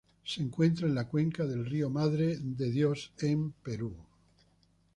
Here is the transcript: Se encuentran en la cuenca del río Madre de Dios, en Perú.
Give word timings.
Se 0.25 0.41
encuentran 0.41 0.89
en 0.89 0.95
la 0.95 1.07
cuenca 1.07 1.45
del 1.45 1.63
río 1.63 1.91
Madre 1.91 2.35
de 2.41 2.71
Dios, 2.71 3.11
en 3.19 3.51
Perú. 3.51 3.95